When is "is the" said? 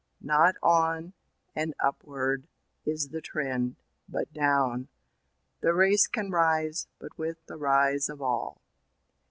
2.87-3.21